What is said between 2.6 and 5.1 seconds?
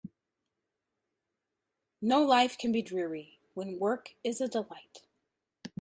be dreary when work is a delight.